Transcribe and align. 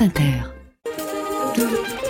France 0.00 0.18
Inter. 0.18 2.09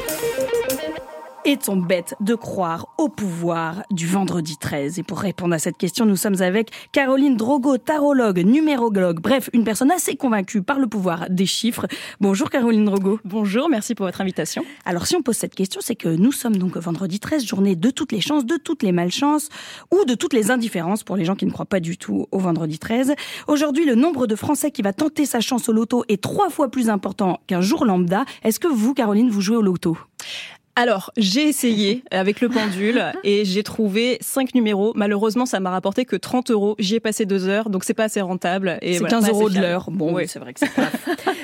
Est-on 1.51 1.77
bête 1.77 2.15
de 2.21 2.37
croire 2.37 2.95
au 2.97 3.09
pouvoir 3.09 3.83
du 3.91 4.07
vendredi 4.07 4.57
13 4.57 5.01
Et 5.01 5.03
pour 5.03 5.19
répondre 5.19 5.53
à 5.53 5.59
cette 5.59 5.77
question, 5.77 6.07
nous 6.07 6.15
sommes 6.15 6.41
avec 6.43 6.71
Caroline 6.93 7.37
Drogo, 7.37 7.77
tarologue, 7.77 8.39
numérologue, 8.39 9.19
bref, 9.19 9.51
une 9.53 9.65
personne 9.65 9.91
assez 9.91 10.15
convaincue 10.15 10.63
par 10.63 10.79
le 10.79 10.87
pouvoir 10.87 11.29
des 11.29 11.47
chiffres. 11.47 11.89
Bonjour 12.21 12.51
Caroline 12.51 12.85
Drogo. 12.85 13.19
Bonjour, 13.25 13.69
merci 13.69 13.97
pour 13.97 14.07
votre 14.07 14.21
invitation. 14.21 14.65
Alors 14.85 15.09
si 15.09 15.17
on 15.17 15.23
pose 15.23 15.35
cette 15.35 15.57
question, 15.57 15.81
c'est 15.83 15.97
que 15.97 16.09
nous 16.09 16.31
sommes 16.31 16.55
donc 16.55 16.77
vendredi 16.77 17.19
13, 17.19 17.45
journée 17.45 17.75
de 17.75 17.91
toutes 17.91 18.13
les 18.13 18.21
chances, 18.21 18.47
de 18.47 18.57
toutes 18.57 18.85
les 18.85 18.93
malchances 18.93 19.49
ou 19.91 20.05
de 20.05 20.15
toutes 20.15 20.35
les 20.35 20.53
indifférences 20.53 21.03
pour 21.03 21.17
les 21.17 21.25
gens 21.25 21.35
qui 21.35 21.47
ne 21.47 21.51
croient 21.51 21.67
pas 21.67 21.81
du 21.81 21.99
tout 21.99 22.29
au 22.31 22.39
vendredi 22.39 22.79
13. 22.79 23.15
Aujourd'hui, 23.49 23.87
le 23.87 23.97
nombre 23.97 24.29
de 24.29 24.37
Français 24.37 24.71
qui 24.71 24.83
va 24.83 24.93
tenter 24.93 25.27
sa 25.27 25.41
chance 25.41 25.69
au 25.69 25.73
loto 25.73 26.05
est 26.09 26.23
trois 26.23 26.49
fois 26.49 26.71
plus 26.71 26.89
important 26.89 27.41
qu'un 27.49 27.61
jour 27.61 27.85
lambda. 27.85 28.25
Est-ce 28.45 28.61
que 28.61 28.69
vous, 28.69 28.95
Caroline, 28.95 29.31
vous 29.31 29.41
jouez 29.41 29.57
au 29.57 29.63
loto? 29.63 29.99
Alors, 30.77 31.13
j'ai 31.17 31.49
essayé 31.49 32.03
avec 32.11 32.41
le 32.41 32.49
pendule 32.49 33.05
et 33.25 33.45
j'ai 33.45 33.63
trouvé 33.63 34.19
cinq 34.21 34.55
numéros. 34.55 34.93
Malheureusement, 34.95 35.45
ça 35.45 35.61
m'a 35.61 35.71
rapporté 35.71 36.05
que 36.05 36.17
30 36.17 36.51
euros. 36.51 36.75
J'y 36.79 36.95
ai 36.95 37.01
passé 37.01 37.27
deux 37.27 37.49
heures, 37.49 37.69
donc 37.71 37.85
c'est 37.85 37.95
pas 37.95 38.05
assez 38.05 38.21
rentable. 38.21 38.79
C'est 38.83 39.05
15 39.05 39.29
euros 39.29 39.51
de 39.51 39.59
l'heure. 39.61 39.91
Bon, 39.91 40.15
oui, 40.15 40.27
c'est 40.27 40.39
vrai 40.39 40.55
que 40.55 40.61
c'est 40.61 40.73
pas. 40.75 40.89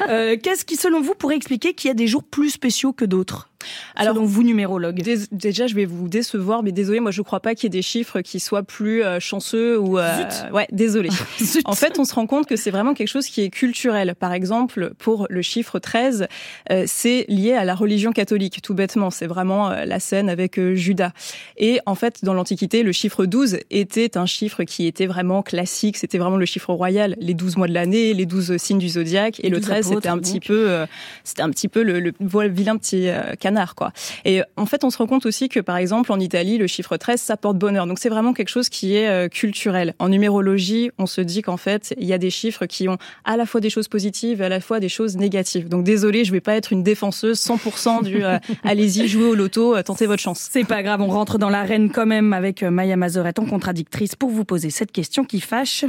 euh, 0.09 0.37
Qu'est-ce 0.43 0.65
qui, 0.65 0.77
selon 0.77 1.01
vous, 1.01 1.15
pourrait 1.15 1.37
expliquer 1.37 1.75
qu'il 1.75 1.89
y 1.89 1.91
a 1.91 1.95
des 1.95 2.07
jours 2.07 2.23
plus 2.23 2.51
spéciaux 2.51 2.93
que 2.93 3.05
d'autres? 3.05 3.51
Alors, 3.95 4.15
selon 4.15 4.27
vous, 4.27 4.43
numérologue 4.43 5.03
Déjà, 5.33 5.67
je 5.67 5.75
vais 5.75 5.85
vous 5.85 6.09
décevoir, 6.09 6.63
mais 6.63 6.73
désolé, 6.73 7.01
moi, 7.01 7.11
je 7.11 7.23
crois 7.23 7.41
pas 7.41 7.55
qu'il 7.55 7.65
y 7.65 7.67
ait 7.67 7.71
des 7.79 7.83
chiffres 7.83 8.21
qui 8.21 8.41
soient 8.41 8.63
plus 8.63 9.03
euh, 9.03 9.21
chanceux 9.21 9.79
ou. 9.79 9.99
Euh, 9.99 10.25
ouais, 10.53 10.67
désolé. 10.73 11.09
en 11.65 11.75
fait, 11.75 11.99
on 11.99 12.05
se 12.05 12.15
rend 12.15 12.27
compte 12.27 12.47
que 12.47 12.57
c'est 12.57 12.71
vraiment 12.71 12.95
quelque 12.95 13.09
chose 13.09 13.27
qui 13.27 13.43
est 13.43 13.51
culturel. 13.51 14.15
Par 14.15 14.33
exemple, 14.33 14.93
pour 14.99 15.27
le 15.31 15.43
chiffre 15.43 15.79
13, 15.79 16.27
euh, 16.71 16.85
c'est 16.87 17.25
lié 17.29 17.53
à 17.53 17.65
la 17.65 17.75
religion 17.75 18.13
catholique, 18.13 18.61
tout 18.63 18.75
bêtement. 18.75 19.11
C'est 19.11 19.27
vraiment 19.27 19.71
euh, 19.71 19.85
la 19.85 20.01
scène 20.01 20.29
avec 20.29 20.59
euh, 20.59 20.75
Judas. 20.75 21.13
Et 21.57 21.81
en 21.87 21.95
fait, 21.95 22.25
dans 22.25 22.35
l'Antiquité, 22.35 22.83
le 22.83 22.93
chiffre 22.93 23.27
12 23.27 23.59
était 23.71 24.17
un 24.17 24.27
chiffre 24.27 24.65
qui 24.65 24.87
était 24.87 25.07
vraiment 25.07 25.43
classique. 25.43 25.97
C'était 25.97 26.19
vraiment 26.19 26.37
le 26.37 26.47
chiffre 26.47 26.73
royal. 26.73 27.17
Les 27.21 27.35
12 27.35 27.57
mois 27.57 27.69
de 27.69 27.75
l'année, 27.75 28.15
les 28.15 28.27
12 28.27 28.57
signes 28.57 28.79
du 28.79 28.89
zodiaque. 28.89 29.41
Et, 29.43 29.49
le 29.49 29.61
13, 29.61 29.89
c'était 29.89 30.09
un, 30.09 30.19
petit 30.19 30.41
peu, 30.41 30.85
c'était 31.25 31.43
un 31.43 31.51
petit 31.51 31.69
peu 31.69 31.83
le, 31.83 32.01
le, 32.01 32.13
vilain 32.49 32.77
petit 32.77 33.09
canard, 33.41 33.56
quoi. 33.75 33.93
Et 34.25 34.43
en 34.57 34.67
fait, 34.67 34.85
on 34.85 34.91
se 34.91 34.99
rend 34.99 35.07
compte 35.07 35.27
aussi 35.27 35.49
que, 35.49 35.61
par 35.61 35.77
exemple, 35.77 36.13
en 36.13 36.21
Italie, 36.21 36.59
le 36.59 36.67
chiffre 36.67 36.97
13, 36.97 37.21
ça 37.21 37.37
porte 37.37 37.59
bonheur. 37.59 37.87
Donc, 37.87 37.99
c'est 37.99 38.09
vraiment 38.09 38.33
quelque 38.33 38.49
chose 38.49 38.69
qui 38.69 38.97
est 38.97 39.29
culturel. 39.31 39.95
En 39.99 40.09
numérologie, 40.09 40.91
on 40.99 41.07
se 41.07 41.21
dit 41.21 41.43
qu'en 41.43 41.57
fait, 41.57 41.95
il 41.99 42.07
y 42.07 42.13
a 42.13 42.19
des 42.19 42.31
chiffres 42.31 42.67
qui 42.67 42.89
ont 42.89 42.99
à 43.25 43.37
la 43.37 43.47
fois 43.47 43.61
des 43.61 43.71
choses 43.71 43.89
positives 43.89 44.41
et 44.43 44.45
à 44.45 44.49
la 44.49 44.61
fois 44.61 44.81
des 44.81 44.89
choses 44.89 45.17
négatives. 45.17 45.69
Donc, 45.69 45.85
désolé, 45.85 46.25
je 46.25 46.33
vais 46.33 46.41
pas 46.41 46.55
être 46.55 46.73
une 46.73 46.83
défenseuse 46.83 47.41
100% 47.41 48.05
du 48.05 48.23
allez-y, 48.65 49.09
jouez 49.09 49.27
au 49.27 49.35
loto, 49.35 49.81
tentez 49.83 50.07
votre 50.07 50.23
chance. 50.23 50.49
C'est 50.51 50.65
pas 50.65 50.83
grave, 50.83 51.01
on 51.01 51.09
rentre 51.09 51.39
dans 51.39 51.51
l'arène 51.51 51.91
quand 51.91 52.07
même 52.07 52.33
avec 52.33 52.63
Maya 52.63 52.97
Mazorette 52.97 53.39
en 53.39 53.47
contradictrice 53.47 54.15
pour 54.15 54.31
vous 54.31 54.45
poser 54.45 54.71
cette 54.71 54.93
question 54.93 55.25
qui 55.25 55.41
fâche. 55.41 55.85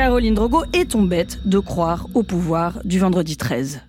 Caroline 0.00 0.32
Drogo, 0.32 0.64
est-on 0.72 1.02
bête 1.02 1.46
de 1.46 1.58
croire 1.58 2.06
au 2.14 2.22
pouvoir 2.22 2.80
du 2.86 2.98
vendredi 2.98 3.36
13 3.36 3.82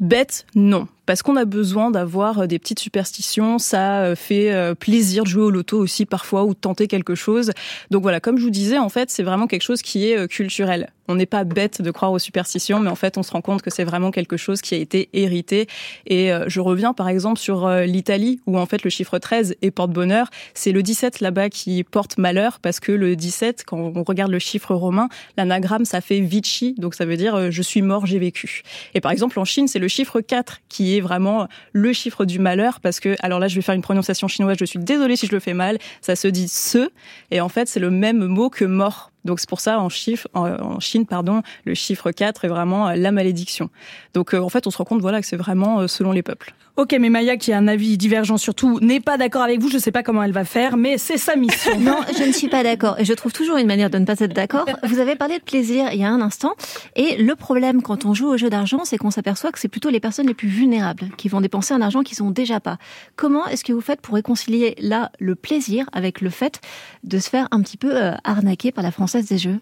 Bête, 0.00 0.46
non 0.54 0.88
parce 1.04 1.22
qu'on 1.22 1.34
a 1.34 1.44
besoin 1.44 1.90
d'avoir 1.90 2.46
des 2.46 2.60
petites 2.60 2.78
superstitions. 2.78 3.58
Ça 3.58 4.14
fait 4.14 4.76
plaisir 4.76 5.24
de 5.24 5.28
jouer 5.28 5.42
au 5.42 5.50
loto 5.50 5.76
aussi 5.76 6.06
parfois 6.06 6.44
ou 6.44 6.54
de 6.54 6.58
tenter 6.58 6.86
quelque 6.86 7.16
chose. 7.16 7.50
Donc 7.90 8.02
voilà, 8.02 8.20
comme 8.20 8.38
je 8.38 8.44
vous 8.44 8.50
disais, 8.50 8.78
en 8.78 8.88
fait, 8.88 9.10
c'est 9.10 9.24
vraiment 9.24 9.48
quelque 9.48 9.64
chose 9.64 9.82
qui 9.82 10.08
est 10.08 10.28
culturel. 10.28 10.90
On 11.08 11.14
n'est 11.14 11.26
pas 11.26 11.44
bête 11.44 11.82
de 11.82 11.90
croire 11.90 12.12
aux 12.12 12.18
superstitions, 12.18 12.80
mais 12.80 12.90
en 12.90 12.94
fait, 12.94 13.18
on 13.18 13.22
se 13.22 13.32
rend 13.32 13.40
compte 13.40 13.62
que 13.62 13.70
c'est 13.70 13.84
vraiment 13.84 14.10
quelque 14.10 14.36
chose 14.36 14.60
qui 14.60 14.74
a 14.74 14.78
été 14.78 15.08
hérité. 15.12 15.66
Et 16.06 16.30
je 16.46 16.60
reviens 16.60 16.92
par 16.92 17.08
exemple 17.08 17.38
sur 17.38 17.68
l'Italie, 17.68 18.40
où 18.46 18.58
en 18.58 18.66
fait 18.66 18.84
le 18.84 18.90
chiffre 18.90 19.18
13 19.18 19.56
est 19.62 19.70
porte-bonheur. 19.70 20.30
C'est 20.54 20.72
le 20.72 20.82
17 20.82 21.20
là-bas 21.20 21.50
qui 21.50 21.82
porte 21.84 22.18
malheur, 22.18 22.60
parce 22.60 22.80
que 22.80 22.92
le 22.92 23.16
17, 23.16 23.64
quand 23.66 23.92
on 23.94 24.02
regarde 24.04 24.30
le 24.30 24.38
chiffre 24.38 24.74
romain, 24.74 25.08
l'anagramme, 25.36 25.84
ça 25.84 26.00
fait 26.00 26.20
Vici, 26.20 26.74
donc 26.78 26.94
ça 26.94 27.04
veut 27.04 27.16
dire 27.16 27.50
je 27.50 27.62
suis 27.62 27.82
mort, 27.82 28.06
j'ai 28.06 28.18
vécu. 28.18 28.62
Et 28.94 29.00
par 29.00 29.10
exemple, 29.10 29.38
en 29.38 29.44
Chine, 29.44 29.66
c'est 29.66 29.78
le 29.78 29.88
chiffre 29.88 30.20
4 30.20 30.60
qui 30.68 30.96
est 30.96 31.00
vraiment 31.00 31.48
le 31.72 31.92
chiffre 31.92 32.24
du 32.24 32.38
malheur, 32.38 32.80
parce 32.80 33.00
que, 33.00 33.16
alors 33.20 33.40
là, 33.40 33.48
je 33.48 33.56
vais 33.56 33.62
faire 33.62 33.74
une 33.74 33.82
prononciation 33.82 34.28
chinoise, 34.28 34.56
je 34.60 34.64
suis 34.64 34.78
désolée 34.78 35.16
si 35.16 35.26
je 35.26 35.32
le 35.32 35.40
fais 35.40 35.54
mal, 35.54 35.78
ça 36.00 36.14
se 36.14 36.28
dit 36.28 36.48
ce, 36.48 36.90
et 37.30 37.40
en 37.40 37.48
fait, 37.48 37.68
c'est 37.68 37.80
le 37.80 37.90
même 37.90 38.24
mot 38.26 38.50
que 38.50 38.64
mort 38.64 39.09
donc 39.24 39.40
c'est 39.40 39.48
pour 39.48 39.60
ça 39.60 39.80
en, 39.80 39.88
chiffre, 39.88 40.28
en, 40.34 40.80
Chine, 40.80 41.06
pardon, 41.06 41.42
le 41.64 41.74
chiffre 41.74 42.10
4 42.10 42.44
est 42.44 42.48
vraiment 42.48 42.90
la 42.92 43.12
malédiction. 43.12 43.70
Donc 44.14 44.34
en 44.34 44.48
fait, 44.48 44.66
on 44.66 44.70
se 44.70 44.78
rend 44.78 44.84
compte 44.84 45.00
voilà 45.00 45.20
que 45.20 45.26
c'est 45.26 45.36
vraiment 45.36 45.86
selon 45.88 46.12
les 46.12 46.22
peuples. 46.22 46.54
Ok, 46.80 46.96
mais 46.98 47.10
Maya, 47.10 47.36
qui 47.36 47.52
a 47.52 47.58
un 47.58 47.68
avis 47.68 47.98
divergent 47.98 48.38
sur 48.38 48.54
tout, 48.54 48.80
n'est 48.80 49.00
pas 49.00 49.18
d'accord 49.18 49.42
avec 49.42 49.60
vous. 49.60 49.68
Je 49.68 49.74
ne 49.74 49.80
sais 49.80 49.92
pas 49.92 50.02
comment 50.02 50.22
elle 50.22 50.32
va 50.32 50.46
faire, 50.46 50.78
mais 50.78 50.96
c'est 50.96 51.18
sa 51.18 51.36
mission. 51.36 51.78
non, 51.78 51.98
je 52.18 52.24
ne 52.24 52.32
suis 52.32 52.48
pas 52.48 52.62
d'accord. 52.62 52.98
Et 52.98 53.04
je 53.04 53.12
trouve 53.12 53.34
toujours 53.34 53.58
une 53.58 53.66
manière 53.66 53.90
de 53.90 53.98
ne 53.98 54.06
pas 54.06 54.18
être 54.18 54.32
d'accord. 54.32 54.64
Vous 54.84 54.98
avez 54.98 55.14
parlé 55.14 55.38
de 55.38 55.44
plaisir 55.44 55.92
il 55.92 56.00
y 56.00 56.04
a 56.04 56.08
un 56.08 56.22
instant. 56.22 56.54
Et 56.96 57.22
le 57.22 57.36
problème 57.36 57.82
quand 57.82 58.06
on 58.06 58.14
joue 58.14 58.28
au 58.28 58.38
jeu 58.38 58.48
d'argent, 58.48 58.86
c'est 58.86 58.96
qu'on 58.96 59.10
s'aperçoit 59.10 59.52
que 59.52 59.58
c'est 59.58 59.68
plutôt 59.68 59.90
les 59.90 60.00
personnes 60.00 60.26
les 60.26 60.32
plus 60.32 60.48
vulnérables 60.48 61.10
qui 61.18 61.28
vont 61.28 61.42
dépenser 61.42 61.74
un 61.74 61.82
argent 61.82 62.02
qu'ils 62.02 62.24
n'ont 62.24 62.30
déjà 62.30 62.60
pas. 62.60 62.78
Comment 63.14 63.46
est-ce 63.46 63.62
que 63.62 63.74
vous 63.74 63.82
faites 63.82 64.00
pour 64.00 64.14
réconcilier 64.14 64.74
là 64.78 65.12
le 65.18 65.34
plaisir 65.34 65.84
avec 65.92 66.22
le 66.22 66.30
fait 66.30 66.62
de 67.04 67.18
se 67.18 67.28
faire 67.28 67.46
un 67.50 67.60
petit 67.60 67.76
peu 67.76 67.92
arnaquer 68.24 68.72
par 68.72 68.82
la 68.82 68.90
Française 68.90 69.26
des 69.26 69.36
Jeux? 69.36 69.60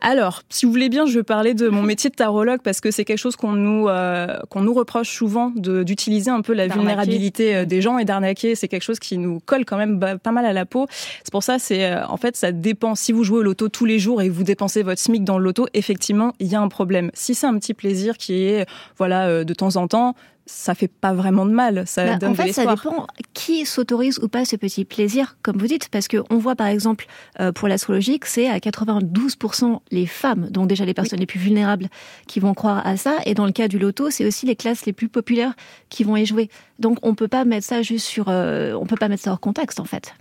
Alors, 0.00 0.42
si 0.48 0.66
vous 0.66 0.72
voulez 0.72 0.88
bien, 0.88 1.06
je 1.06 1.18
vais 1.18 1.22
parler 1.22 1.54
de 1.54 1.68
mon 1.68 1.82
métier 1.84 2.10
de 2.10 2.14
tarologue 2.14 2.60
parce 2.62 2.80
que 2.80 2.90
c'est 2.90 3.04
quelque 3.04 3.18
chose 3.18 3.36
qu'on 3.36 3.52
nous 3.52 3.88
euh, 3.88 4.38
qu'on 4.50 4.60
nous 4.60 4.74
reproche 4.74 5.10
souvent 5.10 5.52
d'utiliser 5.56 6.30
un 6.30 6.40
peu 6.40 6.52
la 6.52 6.68
vulnérabilité 6.68 7.66
des 7.66 7.80
gens 7.80 7.98
et 7.98 8.04
d'arnaquer. 8.04 8.54
C'est 8.54 8.68
quelque 8.68 8.82
chose 8.82 8.98
qui 8.98 9.18
nous 9.18 9.40
colle 9.40 9.64
quand 9.64 9.76
même 9.76 10.18
pas 10.22 10.32
mal 10.32 10.46
à 10.46 10.52
la 10.52 10.66
peau. 10.66 10.86
C'est 11.24 11.32
pour 11.32 11.42
ça, 11.42 11.58
c'est 11.58 11.94
en 12.02 12.16
fait 12.16 12.36
ça 12.36 12.52
dépend. 12.52 12.94
Si 12.94 13.12
vous 13.12 13.24
jouez 13.24 13.38
au 13.38 13.42
loto 13.42 13.68
tous 13.68 13.84
les 13.84 13.98
jours 13.98 14.22
et 14.22 14.28
que 14.28 14.32
vous 14.32 14.44
dépensez 14.44 14.82
votre 14.82 15.00
SMIC 15.00 15.24
dans 15.24 15.38
le 15.38 15.44
loto, 15.44 15.66
effectivement, 15.74 16.32
il 16.38 16.48
y 16.48 16.54
a 16.54 16.60
un 16.60 16.68
problème. 16.68 17.10
Si 17.14 17.34
c'est 17.34 17.46
un 17.46 17.58
petit 17.58 17.74
plaisir 17.74 18.16
qui 18.16 18.44
est 18.44 18.66
voilà 18.96 19.44
de 19.44 19.54
temps 19.54 19.76
en 19.76 19.88
temps, 19.88 20.14
ça 20.48 20.74
fait 20.74 20.88
pas 20.88 21.12
vraiment 21.12 21.46
de 21.46 21.52
mal. 21.52 21.84
Ça 21.86 22.04
bah, 22.04 22.16
donne 22.16 22.32
en 22.32 22.34
fait, 22.34 22.48
de 22.48 22.52
ça 22.52 22.66
dépend 22.66 23.06
qui 23.34 23.66
s'autorise 23.66 24.18
ou 24.18 24.28
pas 24.28 24.44
ce 24.44 24.56
petit 24.56 24.84
plaisir, 24.84 25.36
comme 25.42 25.58
vous 25.58 25.66
dites, 25.66 25.88
parce 25.90 26.08
que 26.08 26.18
on 26.30 26.38
voit 26.38 26.56
par 26.56 26.66
exemple 26.66 27.06
euh, 27.40 27.52
pour 27.52 27.68
l'astrologie 27.68 28.18
que 28.18 28.26
c'est 28.26 28.48
à 28.48 28.58
92% 28.58 29.80
les 29.90 30.06
femmes, 30.06 30.48
donc 30.50 30.68
déjà 30.68 30.84
les 30.84 30.94
personnes 30.94 31.18
oui. 31.18 31.22
les 31.22 31.26
plus 31.26 31.38
vulnérables, 31.38 31.88
qui 32.26 32.40
vont 32.40 32.54
croire 32.54 32.84
à 32.86 32.96
ça. 32.96 33.18
Et 33.26 33.34
dans 33.34 33.46
le 33.46 33.52
cas 33.52 33.68
du 33.68 33.78
loto, 33.78 34.10
c'est 34.10 34.26
aussi 34.26 34.46
les 34.46 34.56
classes 34.56 34.86
les 34.86 34.92
plus 34.92 35.08
populaires 35.08 35.54
qui 35.90 36.02
vont 36.02 36.16
y 36.16 36.26
jouer. 36.26 36.48
Donc 36.78 36.98
on 37.02 37.14
peut 37.14 37.28
pas 37.28 37.44
mettre 37.44 37.66
ça 37.66 37.82
juste 37.82 38.06
sur, 38.06 38.28
euh, 38.28 38.72
on 38.72 38.86
peut 38.86 38.96
pas 38.96 39.08
mettre 39.08 39.22
ça 39.22 39.32
hors 39.32 39.40
contexte 39.40 39.80
en 39.80 39.84
fait. 39.84 40.14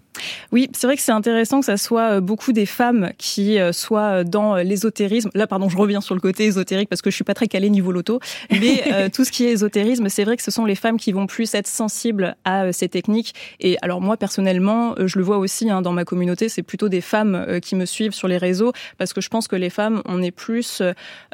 Oui, 0.51 0.69
c'est 0.73 0.87
vrai 0.87 0.95
que 0.95 1.01
c'est 1.01 1.11
intéressant 1.11 1.59
que 1.59 1.65
ça 1.65 1.77
soit 1.77 2.21
beaucoup 2.21 2.53
des 2.53 2.65
femmes 2.65 3.11
qui 3.17 3.57
soient 3.71 4.23
dans 4.23 4.55
l'ésotérisme. 4.55 5.29
Là, 5.33 5.47
pardon, 5.47 5.69
je 5.69 5.77
reviens 5.77 6.01
sur 6.01 6.15
le 6.15 6.21
côté 6.21 6.45
ésotérique 6.45 6.89
parce 6.89 7.01
que 7.01 7.09
je 7.09 7.15
suis 7.15 7.23
pas 7.23 7.33
très 7.33 7.47
calée 7.47 7.69
niveau 7.69 7.91
loto, 7.91 8.19
mais 8.51 8.83
euh, 8.91 9.09
tout 9.09 9.23
ce 9.23 9.31
qui 9.31 9.45
est 9.45 9.51
ésotérisme, 9.51 10.09
c'est 10.09 10.23
vrai 10.23 10.37
que 10.37 10.43
ce 10.43 10.51
sont 10.51 10.65
les 10.65 10.75
femmes 10.75 10.97
qui 10.97 11.11
vont 11.11 11.27
plus 11.27 11.53
être 11.53 11.67
sensibles 11.67 12.35
à 12.45 12.71
ces 12.71 12.89
techniques. 12.89 13.33
Et 13.59 13.77
alors 13.81 14.01
moi, 14.01 14.17
personnellement, 14.17 14.95
je 15.03 15.17
le 15.17 15.23
vois 15.23 15.37
aussi 15.37 15.69
hein, 15.69 15.81
dans 15.81 15.93
ma 15.93 16.05
communauté, 16.05 16.49
c'est 16.49 16.63
plutôt 16.63 16.89
des 16.89 17.01
femmes 17.01 17.59
qui 17.61 17.75
me 17.75 17.85
suivent 17.85 18.13
sur 18.13 18.27
les 18.27 18.37
réseaux 18.37 18.71
parce 18.97 19.13
que 19.13 19.21
je 19.21 19.29
pense 19.29 19.47
que 19.47 19.55
les 19.55 19.69
femmes, 19.69 20.01
on 20.05 20.21
est 20.21 20.31
plus 20.31 20.81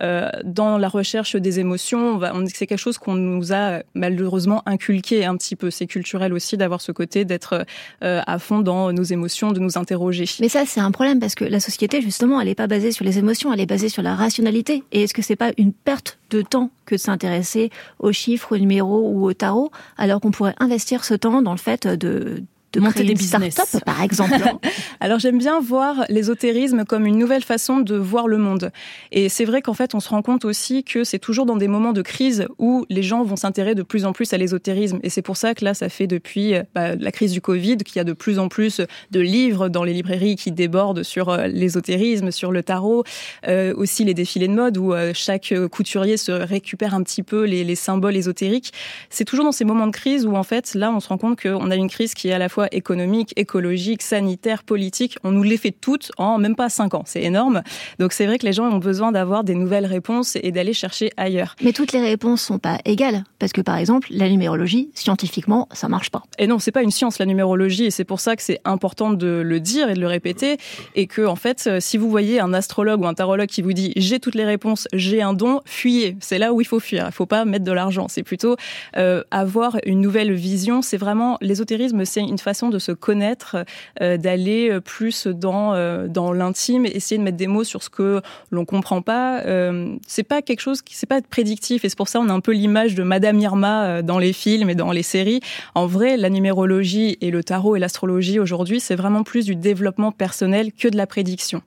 euh, 0.01 0.29
dans 0.43 0.77
la 0.77 0.87
recherche 0.87 1.35
des 1.35 1.59
émotions. 1.59 2.19
C'est 2.53 2.67
quelque 2.67 2.77
chose 2.77 2.97
qu'on 2.97 3.15
nous 3.15 3.53
a 3.53 3.81
malheureusement 3.93 4.63
inculqué 4.65 5.25
un 5.25 5.35
petit 5.37 5.55
peu. 5.55 5.71
C'est 5.71 5.87
culturel 5.87 6.33
aussi 6.33 6.57
d'avoir 6.57 6.81
ce 6.81 6.91
côté 6.91 7.25
d'être 7.25 7.65
euh, 8.03 8.21
à 8.25 8.39
fond 8.39 8.59
dans 8.59 8.72
nos 8.91 9.03
émotions, 9.03 9.51
de 9.51 9.59
nous 9.59 9.77
interroger. 9.77 10.25
Mais 10.39 10.49
ça, 10.49 10.65
c'est 10.65 10.79
un 10.79 10.91
problème 10.91 11.19
parce 11.19 11.35
que 11.35 11.45
la 11.45 11.59
société, 11.59 12.01
justement, 12.01 12.39
elle 12.39 12.47
n'est 12.47 12.55
pas 12.55 12.67
basée 12.67 12.91
sur 12.91 13.05
les 13.05 13.19
émotions, 13.19 13.53
elle 13.53 13.59
est 13.59 13.65
basée 13.65 13.89
sur 13.89 14.01
la 14.01 14.15
rationalité. 14.15 14.83
Et 14.91 15.03
est-ce 15.03 15.13
que 15.13 15.21
c'est 15.21 15.35
pas 15.35 15.51
une 15.57 15.73
perte 15.73 16.19
de 16.29 16.41
temps 16.41 16.71
que 16.85 16.95
de 16.95 16.99
s'intéresser 16.99 17.69
aux 17.99 18.11
chiffres, 18.11 18.55
aux 18.55 18.59
numéros 18.59 19.09
ou 19.09 19.25
au 19.25 19.33
tarot, 19.33 19.71
alors 19.97 20.19
qu'on 20.19 20.31
pourrait 20.31 20.55
investir 20.59 21.05
ce 21.05 21.13
temps 21.13 21.41
dans 21.41 21.51
le 21.51 21.57
fait 21.57 21.87
de 21.87 22.43
de 22.73 22.79
monter 22.79 23.03
des 23.03 23.13
business, 23.13 23.77
par 23.85 24.01
exemple. 24.01 24.41
Alors 24.99 25.19
j'aime 25.19 25.37
bien 25.37 25.59
voir 25.59 26.05
l'ésotérisme 26.09 26.85
comme 26.85 27.05
une 27.05 27.17
nouvelle 27.17 27.43
façon 27.43 27.79
de 27.79 27.95
voir 27.95 28.27
le 28.27 28.37
monde. 28.37 28.71
Et 29.11 29.29
c'est 29.29 29.45
vrai 29.45 29.61
qu'en 29.61 29.73
fait, 29.73 29.95
on 29.95 29.99
se 29.99 30.09
rend 30.09 30.21
compte 30.21 30.45
aussi 30.45 30.83
que 30.83 31.03
c'est 31.03 31.19
toujours 31.19 31.45
dans 31.45 31.57
des 31.57 31.67
moments 31.67 31.93
de 31.93 32.01
crise 32.01 32.47
où 32.59 32.85
les 32.89 33.03
gens 33.03 33.23
vont 33.23 33.35
s'intéresser 33.35 33.75
de 33.75 33.83
plus 33.83 34.05
en 34.05 34.13
plus 34.13 34.33
à 34.33 34.37
l'ésotérisme. 34.37 34.99
Et 35.03 35.09
c'est 35.09 35.21
pour 35.21 35.37
ça 35.37 35.53
que 35.53 35.63
là, 35.63 35.73
ça 35.73 35.89
fait 35.89 36.07
depuis 36.07 36.53
bah, 36.75 36.95
la 36.95 37.11
crise 37.11 37.31
du 37.31 37.41
Covid 37.41 37.77
qu'il 37.77 37.97
y 37.97 37.99
a 37.99 38.03
de 38.03 38.13
plus 38.13 38.39
en 38.39 38.49
plus 38.49 38.81
de 39.11 39.19
livres 39.19 39.69
dans 39.69 39.83
les 39.83 39.93
librairies 39.93 40.35
qui 40.35 40.51
débordent 40.51 41.03
sur 41.03 41.29
euh, 41.29 41.47
l'ésotérisme, 41.47 42.31
sur 42.31 42.51
le 42.51 42.63
tarot, 42.63 43.03
euh, 43.47 43.73
aussi 43.75 44.03
les 44.03 44.13
défilés 44.13 44.47
de 44.47 44.53
mode 44.53 44.77
où 44.77 44.93
euh, 44.93 45.11
chaque 45.13 45.53
couturier 45.71 46.17
se 46.17 46.31
récupère 46.31 46.93
un 46.93 47.03
petit 47.03 47.23
peu 47.23 47.43
les, 47.43 47.63
les 47.63 47.75
symboles 47.75 48.15
ésotériques. 48.15 48.73
C'est 49.09 49.25
toujours 49.25 49.45
dans 49.45 49.51
ces 49.51 49.65
moments 49.65 49.87
de 49.87 49.91
crise 49.91 50.25
où 50.25 50.35
en 50.35 50.43
fait, 50.43 50.73
là, 50.75 50.91
on 50.91 50.99
se 50.99 51.07
rend 51.07 51.17
compte 51.17 51.41
qu'on 51.41 51.69
a 51.71 51.75
une 51.75 51.89
crise 51.89 52.13
qui 52.13 52.29
est 52.29 52.33
à 52.33 52.39
la 52.39 52.49
fois 52.49 52.62
soit 52.63 52.73
économiques, 52.73 53.33
écologiques, 53.35 54.01
sanitaires, 54.01 54.63
politiques. 54.63 55.17
On 55.23 55.31
nous 55.31 55.43
les 55.43 55.57
fait 55.57 55.71
toutes 55.71 56.11
en 56.17 56.37
même 56.37 56.55
pas 56.55 56.69
cinq 56.69 56.93
ans. 56.93 57.03
C'est 57.05 57.23
énorme. 57.23 57.61
Donc 57.99 58.13
c'est 58.13 58.25
vrai 58.25 58.37
que 58.37 58.45
les 58.45 58.53
gens 58.53 58.65
ont 58.65 58.77
besoin 58.77 59.11
d'avoir 59.11 59.43
des 59.43 59.55
nouvelles 59.55 59.85
réponses 59.85 60.37
et 60.41 60.51
d'aller 60.51 60.73
chercher 60.73 61.11
ailleurs. 61.17 61.55
Mais 61.61 61.73
toutes 61.73 61.91
les 61.91 62.01
réponses 62.01 62.41
sont 62.41 62.59
pas 62.59 62.77
égales. 62.85 63.25
Parce 63.39 63.51
que 63.51 63.61
par 63.61 63.77
exemple, 63.77 64.07
la 64.11 64.29
numérologie, 64.29 64.89
scientifiquement, 64.93 65.67
ça 65.73 65.89
marche 65.89 66.09
pas. 66.09 66.23
Et 66.39 66.47
non, 66.47 66.59
c'est 66.59 66.71
pas 66.71 66.83
une 66.83 66.91
science, 66.91 67.19
la 67.19 67.25
numérologie. 67.25 67.85
Et 67.85 67.91
c'est 67.91 68.05
pour 68.05 68.21
ça 68.21 68.35
que 68.37 68.41
c'est 68.41 68.61
important 68.63 69.11
de 69.11 69.41
le 69.43 69.59
dire 69.59 69.89
et 69.89 69.93
de 69.95 69.99
le 69.99 70.07
répéter. 70.07 70.57
Et 70.95 71.07
que, 71.07 71.25
en 71.25 71.35
fait, 71.35 71.69
si 71.79 71.97
vous 71.97 72.09
voyez 72.09 72.39
un 72.39 72.53
astrologue 72.53 73.01
ou 73.01 73.07
un 73.07 73.13
tarologue 73.13 73.49
qui 73.49 73.61
vous 73.61 73.73
dit 73.73 73.91
j'ai 73.97 74.19
toutes 74.19 74.35
les 74.35 74.45
réponses, 74.45 74.87
j'ai 74.93 75.21
un 75.21 75.33
don, 75.33 75.59
fuyez. 75.65 76.15
C'est 76.21 76.37
là 76.37 76.53
où 76.53 76.61
il 76.61 76.67
faut 76.67 76.79
fuir. 76.79 77.05
Il 77.07 77.13
faut 77.13 77.25
pas 77.25 77.43
mettre 77.43 77.65
de 77.65 77.71
l'argent. 77.71 78.07
C'est 78.07 78.23
plutôt 78.23 78.55
euh, 78.95 79.23
avoir 79.31 79.77
une 79.85 79.99
nouvelle 79.99 80.31
vision. 80.33 80.81
C'est 80.81 80.97
vraiment 80.97 81.37
l'ésotérisme, 81.41 82.05
c'est 82.05 82.21
une 82.21 82.37
façon 82.37 82.52
de 82.69 82.79
se 82.79 82.91
connaître, 82.91 83.65
euh, 84.01 84.17
d'aller 84.17 84.79
plus 84.83 85.27
dans 85.27 85.73
euh, 85.73 86.07
dans 86.07 86.33
l'intime, 86.33 86.85
essayer 86.85 87.17
de 87.17 87.23
mettre 87.23 87.37
des 87.37 87.47
mots 87.47 87.63
sur 87.63 87.83
ce 87.83 87.89
que 87.89 88.21
l'on 88.51 88.65
comprend 88.65 89.01
pas. 89.01 89.41
Euh, 89.41 89.95
c'est 90.07 90.23
pas 90.23 90.41
quelque 90.41 90.59
chose 90.59 90.81
qui 90.81 90.95
c'est 90.95 91.07
pas 91.07 91.21
prédictif 91.21 91.85
et 91.85 91.89
c'est 91.89 91.97
pour 91.97 92.07
ça 92.07 92.19
on 92.19 92.29
a 92.29 92.33
un 92.33 92.39
peu 92.39 92.53
l'image 92.53 92.95
de 92.95 93.03
Madame 93.03 93.39
Irma 93.39 93.85
euh, 93.85 94.01
dans 94.01 94.19
les 94.19 94.33
films 94.33 94.69
et 94.69 94.75
dans 94.75 94.91
les 94.91 95.03
séries. 95.03 95.41
En 95.75 95.85
vrai, 95.85 96.17
la 96.17 96.29
numérologie 96.29 97.17
et 97.21 97.31
le 97.31 97.43
tarot 97.43 97.75
et 97.75 97.79
l'astrologie 97.79 98.39
aujourd'hui, 98.39 98.79
c'est 98.79 98.95
vraiment 98.95 99.23
plus 99.23 99.45
du 99.45 99.55
développement 99.55 100.11
personnel 100.11 100.71
que 100.71 100.87
de 100.87 100.97
la 100.97 101.07
prédiction. 101.07 101.61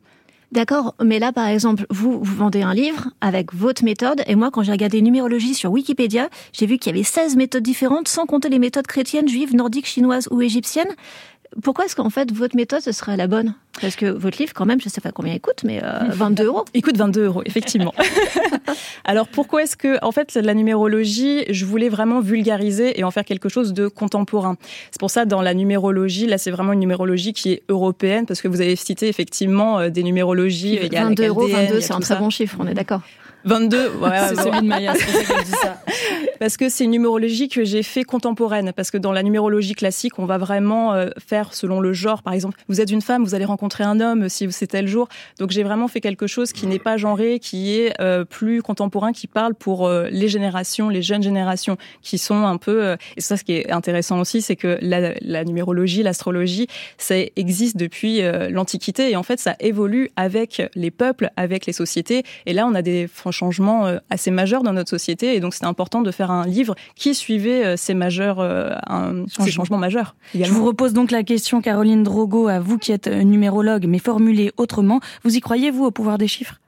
D'accord, 0.52 0.94
mais 1.02 1.18
là, 1.18 1.32
par 1.32 1.48
exemple, 1.48 1.86
vous, 1.90 2.20
vous 2.22 2.36
vendez 2.36 2.62
un 2.62 2.72
livre 2.72 3.08
avec 3.20 3.52
votre 3.52 3.82
méthode, 3.84 4.22
et 4.28 4.36
moi, 4.36 4.50
quand 4.52 4.62
j'ai 4.62 4.70
regardé 4.70 5.02
numérologie 5.02 5.54
sur 5.54 5.72
Wikipédia, 5.72 6.28
j'ai 6.52 6.66
vu 6.66 6.78
qu'il 6.78 6.92
y 6.92 6.94
avait 6.94 7.04
16 7.04 7.36
méthodes 7.36 7.64
différentes, 7.64 8.06
sans 8.06 8.26
compter 8.26 8.48
les 8.48 8.60
méthodes 8.60 8.86
chrétiennes, 8.86 9.28
juives, 9.28 9.56
nordiques, 9.56 9.86
chinoises 9.86 10.28
ou 10.30 10.40
égyptiennes. 10.40 10.94
Pourquoi 11.62 11.86
est-ce 11.86 11.96
qu'en 11.96 12.10
fait, 12.10 12.32
votre 12.32 12.56
méthode, 12.56 12.80
ce 12.80 12.92
serait 12.92 13.16
la 13.16 13.26
bonne? 13.26 13.54
Parce 13.80 13.96
que 13.96 14.06
votre 14.06 14.38
livre, 14.38 14.52
quand 14.54 14.66
même, 14.66 14.80
je 14.80 14.86
ne 14.86 14.90
sais 14.90 15.00
pas 15.00 15.12
combien 15.12 15.34
il 15.34 15.40
coûte, 15.40 15.62
mais 15.64 15.80
euh, 15.82 16.00
22 16.10 16.44
euros. 16.44 16.64
Il 16.74 16.82
coûte 16.82 16.96
22 16.96 17.24
euros, 17.24 17.42
effectivement. 17.44 17.94
Alors, 19.04 19.28
pourquoi 19.28 19.62
est-ce 19.62 19.76
que, 19.76 20.02
en 20.04 20.12
fait, 20.12 20.34
la 20.34 20.54
numérologie, 20.54 21.44
je 21.50 21.64
voulais 21.64 21.88
vraiment 21.88 22.20
vulgariser 22.20 22.98
et 22.98 23.04
en 23.04 23.10
faire 23.10 23.24
quelque 23.24 23.48
chose 23.48 23.72
de 23.72 23.88
contemporain? 23.88 24.56
C'est 24.90 25.00
pour 25.00 25.10
ça, 25.10 25.24
dans 25.24 25.42
la 25.42 25.54
numérologie, 25.54 26.26
là, 26.26 26.38
c'est 26.38 26.50
vraiment 26.50 26.72
une 26.72 26.80
numérologie 26.80 27.32
qui 27.32 27.52
est 27.52 27.62
européenne, 27.68 28.26
parce 28.26 28.40
que 28.40 28.48
vous 28.48 28.60
avez 28.60 28.76
cité, 28.76 29.08
effectivement, 29.08 29.78
euh, 29.78 29.90
des 29.90 30.02
numérologies. 30.02 30.78
Il 30.82 30.92
y 30.92 30.96
a 30.96 31.04
22 31.04 31.26
euros, 31.26 31.46
22, 31.46 31.80
c'est 31.80 31.92
un 31.92 32.00
très 32.00 32.16
bon 32.16 32.30
chiffre, 32.30 32.56
on 32.58 32.66
est 32.66 32.74
d'accord. 32.74 33.02
22, 33.46 33.92
ouais, 34.00 34.10
c'est 34.28 34.36
celui 34.36 34.60
de 34.60 34.66
Maya, 34.66 34.94
c'est 34.94 35.04
pour 35.04 35.14
ça 35.14 35.34
qu'elle 35.34 35.44
dit 35.44 35.50
ça. 35.52 35.80
Parce 36.40 36.56
que 36.56 36.68
c'est 36.68 36.84
une 36.84 36.90
numérologie 36.90 37.48
que 37.48 37.64
j'ai 37.64 37.82
fait 37.82 38.04
contemporaine. 38.04 38.72
Parce 38.74 38.90
que 38.90 38.98
dans 38.98 39.12
la 39.12 39.22
numérologie 39.22 39.74
classique, 39.74 40.18
on 40.18 40.26
va 40.26 40.38
vraiment 40.38 40.94
euh, 40.94 41.08
faire 41.24 41.54
selon 41.54 41.80
le 41.80 41.92
genre. 41.92 42.22
Par 42.22 42.32
exemple, 42.32 42.58
vous 42.68 42.80
êtes 42.80 42.90
une 42.90 43.02
femme, 43.02 43.24
vous 43.24 43.34
allez 43.34 43.44
rencontrer 43.44 43.84
un 43.84 44.00
homme 44.00 44.28
si 44.28 44.50
c'est 44.52 44.66
tel 44.66 44.86
jour. 44.86 45.08
Donc 45.38 45.50
j'ai 45.50 45.62
vraiment 45.62 45.88
fait 45.88 46.00
quelque 46.00 46.26
chose 46.26 46.52
qui 46.52 46.66
n'est 46.66 46.78
pas 46.78 46.96
genré, 46.96 47.38
qui 47.38 47.78
est 47.78 48.00
euh, 48.00 48.24
plus 48.24 48.62
contemporain, 48.62 49.12
qui 49.12 49.26
parle 49.26 49.54
pour 49.54 49.86
euh, 49.86 50.08
les 50.10 50.28
générations, 50.28 50.88
les 50.88 51.02
jeunes 51.02 51.22
générations, 51.22 51.76
qui 52.02 52.18
sont 52.18 52.44
un 52.44 52.56
peu. 52.56 52.96
Et 53.16 53.20
ça, 53.20 53.36
ce 53.36 53.44
qui 53.44 53.52
est 53.52 53.70
intéressant 53.70 54.20
aussi, 54.20 54.42
c'est 54.42 54.56
que 54.56 54.78
la, 54.80 55.14
la 55.20 55.44
numérologie, 55.44 56.02
l'astrologie, 56.02 56.66
ça 56.98 57.14
existe 57.36 57.76
depuis 57.76 58.20
l'Antiquité 58.50 59.10
et 59.10 59.16
en 59.16 59.22
fait, 59.22 59.40
ça 59.40 59.56
évolue 59.60 60.10
avec 60.16 60.62
les 60.74 60.90
peuples, 60.90 61.30
avec 61.36 61.66
les 61.66 61.72
sociétés. 61.72 62.22
Et 62.46 62.52
là, 62.52 62.66
on 62.66 62.74
a 62.74 62.82
des 62.82 63.08
changements 63.30 63.90
assez 64.10 64.30
majeurs 64.30 64.62
dans 64.62 64.72
notre 64.72 64.90
société 64.90 65.34
et 65.34 65.40
donc 65.40 65.54
c'est 65.54 65.64
important 65.64 66.02
de 66.02 66.10
faire 66.10 66.25
un 66.30 66.46
livre 66.46 66.74
qui 66.94 67.14
suivait 67.14 67.64
euh, 67.64 67.76
ces 67.76 67.94
majeurs, 67.94 68.40
euh, 68.40 68.70
un, 68.86 69.24
ces 69.28 69.50
changements 69.50 69.78
majeurs. 69.78 70.14
Je 70.34 70.50
vous 70.50 70.64
repose 70.64 70.92
donc 70.92 71.10
la 71.10 71.22
question, 71.22 71.60
Caroline 71.60 72.02
Drogo, 72.02 72.48
à 72.48 72.60
vous 72.60 72.78
qui 72.78 72.92
êtes 72.92 73.06
euh, 73.06 73.22
numérologue, 73.22 73.86
mais 73.86 73.98
formulée 73.98 74.52
autrement. 74.56 75.00
Vous 75.24 75.36
y 75.36 75.40
croyez, 75.40 75.70
vous, 75.70 75.84
au 75.84 75.90
pouvoir 75.90 76.18
des 76.18 76.28
chiffres? 76.28 76.60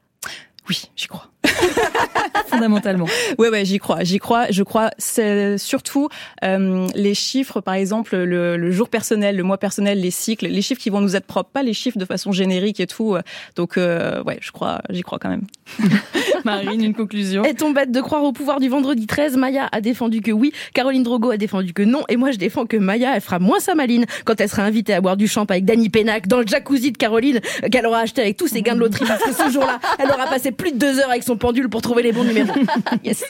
Oui, 0.69 0.83
j'y 0.97 1.07
crois. 1.07 1.29
Fondamentalement. 2.49 3.07
Ouais, 3.39 3.49
ouais, 3.49 3.65
j'y 3.65 3.79
crois. 3.79 4.05
J'y 4.05 4.19
crois. 4.19 4.51
Je 4.51 4.63
crois. 4.63 4.91
C'est 4.99 5.57
surtout 5.57 6.09
euh, 6.45 6.87
les 6.95 7.15
chiffres, 7.15 7.61
par 7.61 7.75
exemple, 7.75 8.17
le, 8.17 8.57
le, 8.57 8.71
jour 8.71 8.89
personnel, 8.91 9.37
le 9.37 9.43
mois 9.43 9.57
personnel, 9.57 10.01
les 10.01 10.11
cycles, 10.11 10.47
les 10.47 10.63
chiffres 10.63 10.81
qui 10.81 10.91
vont 10.91 11.01
nous 11.01 11.17
être 11.17 11.27
propres, 11.27 11.51
pas 11.51 11.63
les 11.63 11.73
chiffres 11.73 11.99
de 11.99 12.05
façon 12.05 12.33
générique 12.33 12.81
et 12.81 12.87
tout. 12.87 13.17
Donc, 13.57 13.79
euh, 13.79 14.23
ouais, 14.25 14.39
je 14.41 14.53
crois. 14.53 14.83
J'y 14.91 15.03
crois 15.03 15.19
quand 15.19 15.31
même. 15.31 15.47
Marine, 16.49 16.85
une 16.85 16.95
conclusion. 16.95 17.45
Est-on 17.45 17.73
bête 17.73 17.91
de 17.91 18.01
croire 18.01 18.25
au 18.25 18.33
pouvoir 18.33 18.61
du 18.61 18.69
vendredi 18.69 19.07
13 19.07 19.37
Maya 19.37 19.69
a 19.71 19.81
défendu 19.81 20.21
que 20.21 20.31
oui, 20.31 20.53
Caroline 20.75 21.03
Drogo 21.03 21.31
a 21.31 21.37
défendu 21.37 21.73
que 21.73 21.83
non, 21.83 22.03
et 22.09 22.17
moi 22.17 22.31
je 22.31 22.39
défends 22.39 22.67
que 22.67 22.77
Maya, 22.77 23.15
elle 23.15 23.21
fera 23.21 23.39
moins 23.39 23.61
sa 23.61 23.75
maline 23.75 24.07
quand 24.25 24.41
elle 24.41 24.49
sera 24.49 24.63
invitée 24.63 24.95
à 24.95 25.01
boire 25.01 25.17
du 25.17 25.29
champ 25.29 25.45
avec 25.45 25.65
Danny 25.65 25.89
Pénac 25.89 26.27
dans 26.27 26.41
le 26.41 26.47
jacuzzi 26.47 26.93
de 26.93 26.99
Caroline 26.99 27.41
euh, 27.65 27.69
qu'elle 27.69 27.87
aura 27.87 28.01
acheté 28.01 28.23
avec 28.23 28.37
tous 28.37 28.49
ses 28.49 28.63
gains 28.63 28.75
de 28.75 28.81
loterie 28.81 29.07
parce 29.07 29.23
que 29.23 29.33
ce 29.33 29.51
jour-là, 29.51 29.79
elle 29.99 30.11
aura 30.11 30.27
passé 30.27 30.51
plus 30.53 30.73
de 30.73 30.79
deux 30.79 30.99
heures 30.99 31.11
avec 31.11 31.23
son 31.23 31.37
pendule 31.37 31.69
pour 31.69 31.83
trouver 31.83 32.03
les 32.03 32.13
bons 32.13 32.25
numéros. 32.25 32.55
Yes. 33.05 33.25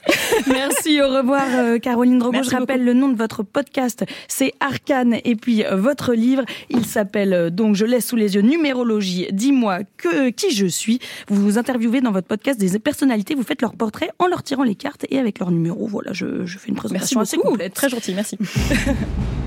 Merci, 0.47 1.01
au 1.03 1.09
revoir 1.09 1.45
euh, 1.55 1.79
Caroline 1.79 2.19
Drogo. 2.19 2.33
Merci 2.33 2.51
je 2.51 2.57
rappelle 2.57 2.85
le 2.85 2.95
nom 2.95 3.09
de 3.09 3.17
votre 3.17 3.43
podcast, 3.43 4.05
c'est 4.29 4.53
Arcane, 4.61 5.17
et 5.25 5.37
puis 5.37 5.65
euh, 5.65 5.77
votre 5.77 6.15
livre, 6.15 6.45
il 6.71 6.85
s'appelle 6.85 7.33
euh, 7.33 7.51
donc 7.51 7.75
Je 7.75 7.85
laisse 7.85 8.07
sous 8.07 8.17
les 8.17 8.35
yeux 8.35 8.41
numérologie. 8.41 9.27
Dis-moi 9.33 9.81
que 9.97 10.31
qui 10.31 10.55
je 10.55 10.67
suis. 10.67 11.01
Vous 11.29 11.43
vous 11.43 11.59
interviewez 11.59 12.01
dans 12.01 12.13
votre 12.13 12.27
podcast 12.27 12.59
des 12.59 12.77
personnalités, 13.09 13.35
vous 13.35 13.43
faites 13.43 13.63
leur 13.63 13.75
portrait 13.75 14.11
en 14.19 14.27
leur 14.27 14.43
tirant 14.43 14.65
les 14.65 14.75
cartes 14.75 15.07
et 15.09 15.19
avec 15.19 15.39
leur 15.39 15.51
numéro. 15.51 15.87
Voilà, 15.87 16.13
je, 16.13 16.45
je 16.45 16.59
fais 16.59 16.69
une 16.69 16.75
Merci 16.75 16.89
présentation 16.89 17.21
assez 17.21 17.37
beaucoup. 17.37 17.51
complète. 17.51 17.73
Très 17.75 17.89
gentil. 17.89 18.15
Merci. 18.15 18.37